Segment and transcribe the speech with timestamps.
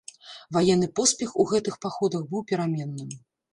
[0.55, 3.17] Ваенны поспех у гэтых паходах быў пераменным.